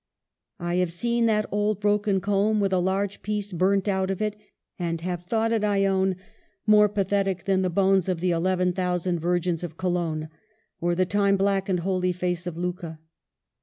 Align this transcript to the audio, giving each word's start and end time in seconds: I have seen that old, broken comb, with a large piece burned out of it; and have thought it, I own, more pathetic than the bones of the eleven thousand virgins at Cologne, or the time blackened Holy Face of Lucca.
I 0.59 0.77
have 0.77 0.91
seen 0.91 1.27
that 1.27 1.45
old, 1.51 1.79
broken 1.79 2.21
comb, 2.21 2.59
with 2.59 2.73
a 2.73 2.79
large 2.79 3.21
piece 3.21 3.53
burned 3.53 3.87
out 3.87 4.09
of 4.09 4.19
it; 4.19 4.35
and 4.79 4.99
have 5.01 5.25
thought 5.25 5.53
it, 5.53 5.63
I 5.63 5.85
own, 5.85 6.15
more 6.65 6.89
pathetic 6.89 7.45
than 7.45 7.61
the 7.61 7.69
bones 7.69 8.09
of 8.09 8.19
the 8.19 8.31
eleven 8.31 8.73
thousand 8.73 9.19
virgins 9.19 9.63
at 9.63 9.77
Cologne, 9.77 10.29
or 10.79 10.95
the 10.95 11.05
time 11.05 11.37
blackened 11.37 11.81
Holy 11.81 12.13
Face 12.13 12.47
of 12.47 12.57
Lucca. 12.57 12.97